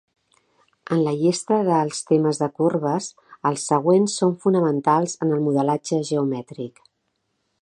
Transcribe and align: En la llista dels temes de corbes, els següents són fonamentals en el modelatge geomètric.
En 0.95 1.01
la 1.07 1.11
llista 1.17 1.59
dels 1.67 1.99
temes 2.07 2.41
de 2.45 2.49
corbes, 2.61 3.11
els 3.51 3.69
següents 3.75 4.19
són 4.23 4.35
fonamentals 4.47 5.17
en 5.27 5.37
el 5.39 5.49
modelatge 5.49 6.05
geomètric. 6.13 6.87